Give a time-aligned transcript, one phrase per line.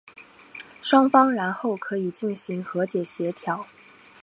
[0.81, 3.67] 双方然后可以进行和解协商。